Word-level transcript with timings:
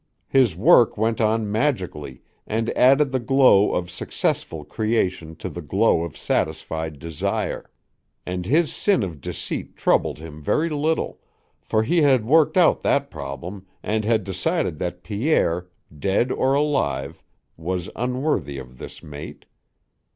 His 0.29 0.55
work 0.55 0.97
went 0.97 1.21
on 1.21 1.51
magically 1.51 2.23
and 2.47 2.75
added 2.75 3.11
the 3.11 3.19
glow 3.19 3.75
of 3.75 3.91
successful 3.91 4.65
creation 4.65 5.35
to 5.35 5.47
the 5.47 5.61
glow 5.61 6.01
of 6.03 6.17
satisfied 6.17 6.97
desire. 6.97 7.69
And 8.25 8.47
his 8.47 8.73
sin 8.73 9.03
of 9.03 9.21
deceit 9.21 9.77
troubled 9.77 10.17
him 10.17 10.41
very 10.41 10.69
little, 10.69 11.19
for 11.61 11.83
he 11.83 12.01
had 12.01 12.25
worked 12.25 12.57
out 12.57 12.81
that 12.81 13.11
problem 13.11 13.67
and 13.83 14.03
had 14.03 14.23
decided 14.23 14.79
that 14.79 15.03
Pierre, 15.03 15.69
dead 15.95 16.31
or 16.31 16.55
alive, 16.55 17.21
was 17.55 17.87
unworthy 17.95 18.57
of 18.57 18.79
this 18.79 19.03
mate. 19.03 19.45